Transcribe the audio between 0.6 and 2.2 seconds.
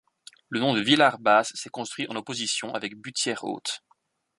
de Villar-Basse s'est construit en